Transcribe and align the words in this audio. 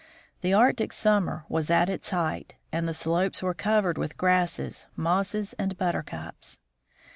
The 0.41 0.51
Arctic 0.51 0.93
summer 0.93 1.45
was 1.47 1.69
at 1.69 1.87
its 1.87 2.09
height, 2.09 2.55
and 2.71 2.87
the 2.87 2.93
slopes 2.95 3.43
were 3.43 3.53
covered 3.53 3.99
with 3.99 4.17
grasses, 4.17 4.87
mosses, 4.95 5.53
and 5.59 5.77
buttercups. 5.77 6.59